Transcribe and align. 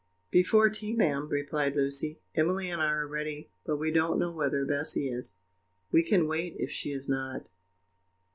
"Before 0.31 0.67
tea, 0.71 0.95
ma'am," 0.95 1.27
replied 1.29 1.75
Lucy; 1.75 2.21
"Emily 2.33 2.71
and 2.71 2.81
I 2.81 2.87
are 2.87 3.07
ready, 3.07 3.51
but 3.63 3.77
we 3.77 3.91
don't 3.91 4.17
know 4.17 4.31
whether 4.31 4.65
Bessy 4.65 5.07
is 5.07 5.37
we 5.91 6.01
can 6.03 6.27
wait 6.27 6.55
if 6.57 6.71
she 6.71 6.89
is 6.89 7.07
not." 7.07 7.51